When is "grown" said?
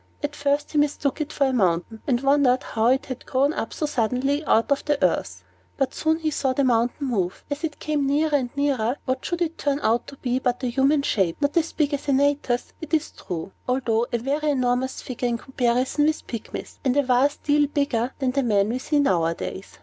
3.27-3.53